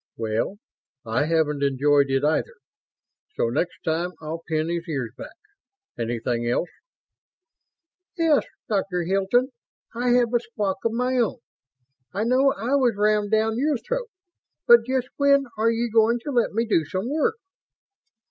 "Well, 0.17 0.57
I 1.05 1.25
haven't 1.25 1.61
enjoyed 1.61 2.09
it, 2.09 2.23
either. 2.23 2.55
So 3.35 3.49
next 3.49 3.83
time 3.85 4.13
I'll 4.19 4.41
pin 4.47 4.67
his 4.67 4.89
ears 4.89 5.11
back. 5.15 5.37
Anything 5.95 6.47
else?" 6.47 6.69
"Yes, 8.17 8.43
Dr. 8.67 9.03
Hilton, 9.03 9.49
I 9.93 10.09
have 10.13 10.33
a 10.33 10.39
squawk 10.39 10.77
of 10.85 10.93
my 10.93 11.17
own. 11.17 11.37
I 12.15 12.23
know 12.23 12.51
I 12.51 12.73
was 12.77 12.95
rammed 12.97 13.29
down 13.29 13.59
your 13.59 13.77
throat, 13.77 14.09
but 14.65 14.85
just 14.87 15.07
when 15.17 15.45
are 15.55 15.69
you 15.69 15.87
going 15.91 16.17
to 16.23 16.31
let 16.31 16.51
me 16.51 16.65
do 16.65 16.83
some 16.83 17.07
work?" 17.07 17.35